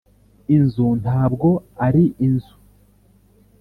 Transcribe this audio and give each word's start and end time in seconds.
inzu 0.55 0.87
ntabwo 1.01 1.49
ari 1.85 2.03
inzu 2.25 2.55